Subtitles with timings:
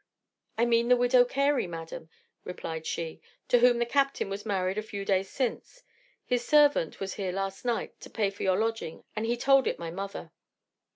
[0.57, 2.09] "'I mean the widow Carey, madam,'
[2.43, 5.83] replied she, 'to whom the captain was married a few days since.
[6.25, 9.77] His servant was here last night to pay for your lodging, and he told it
[9.77, 10.31] my mother.